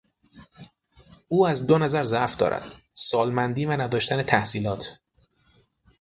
[1.27, 4.99] او از دو نظر ضعف دارد: سالمندی و نداشتن تحصیلات.